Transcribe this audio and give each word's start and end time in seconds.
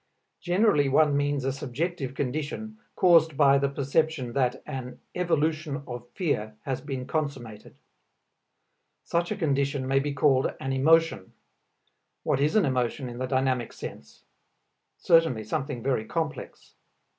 Generally 0.39 0.89
one 0.89 1.15
means 1.15 1.45
a 1.45 1.53
subjective 1.53 2.15
condition, 2.15 2.79
caused 2.95 3.37
by 3.37 3.59
the 3.59 3.69
perception 3.69 4.33
that 4.33 4.63
an 4.65 4.99
"evolution 5.13 5.83
of 5.85 6.09
fear" 6.15 6.55
has 6.63 6.81
been 6.81 7.05
consummated. 7.05 7.75
Such 9.03 9.31
a 9.31 9.35
condition 9.35 9.87
may 9.87 9.99
be 9.99 10.11
called 10.15 10.55
an 10.59 10.73
emotion. 10.73 11.33
What 12.23 12.39
is 12.41 12.55
an 12.55 12.65
emotion 12.65 13.09
in 13.09 13.19
the 13.19 13.27
dynamic 13.27 13.71
sense? 13.73 14.23
Certainly 14.97 15.43
something 15.43 15.83
very 15.83 16.05
complex. 16.05 16.73